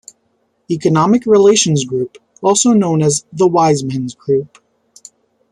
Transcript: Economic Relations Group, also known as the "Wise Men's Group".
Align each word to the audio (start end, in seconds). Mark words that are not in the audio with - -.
Economic 0.71 1.27
Relations 1.27 1.85
Group, 1.85 2.17
also 2.41 2.71
known 2.73 3.03
as 3.03 3.23
the 3.31 3.47
"Wise 3.47 3.83
Men's 3.83 4.15
Group". 4.15 4.57